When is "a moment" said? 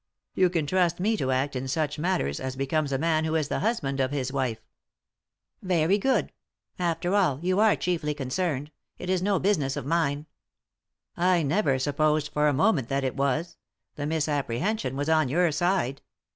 12.47-12.89